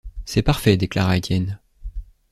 C’est 0.25 0.41
parfait, 0.41 0.77
déclara 0.77 1.15
Étienne. 1.15 1.59